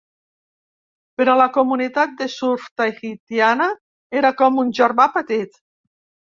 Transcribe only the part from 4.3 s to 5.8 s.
com un germà petit.